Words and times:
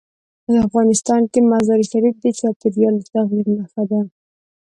افغانستان 0.65 1.21
کې 1.31 1.39
مزارشریف 1.51 2.15
د 2.21 2.25
چاپېریال 2.39 2.95
د 2.99 3.03
تغیر 3.13 3.45
نښه 3.57 3.83
ده. 3.89 4.01